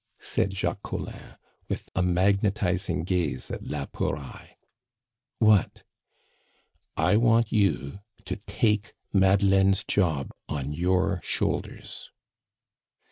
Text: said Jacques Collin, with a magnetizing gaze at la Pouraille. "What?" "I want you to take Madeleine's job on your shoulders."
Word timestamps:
said 0.19 0.51
Jacques 0.55 0.81
Collin, 0.81 1.35
with 1.69 1.91
a 1.95 2.01
magnetizing 2.01 3.03
gaze 3.03 3.51
at 3.51 3.63
la 3.67 3.85
Pouraille. 3.85 4.55
"What?" 5.37 5.83
"I 6.97 7.17
want 7.17 7.51
you 7.51 7.99
to 8.25 8.35
take 8.35 8.95
Madeleine's 9.13 9.83
job 9.83 10.31
on 10.49 10.73
your 10.73 11.19
shoulders." 11.21 12.09